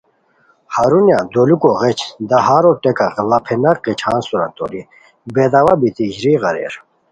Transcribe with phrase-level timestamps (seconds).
[0.75, 1.99] ہرونیہ دولوکو غیچ
[2.29, 4.81] دہارو ٹیکہ ڑاپھیناک غیچھان سورا توری
[5.33, 6.73] بے داو ا بیتی ژریغ اریر